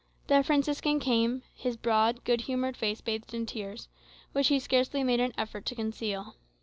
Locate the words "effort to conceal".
5.37-6.37